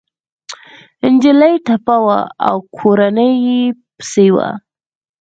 انجلۍ 1.05 1.53
ټپي 1.65 1.97
وه 2.05 2.19
او 2.47 2.55
کورنۍ 2.77 3.31
يې 3.45 3.61
پسې 3.95 4.27
وه 4.35 4.47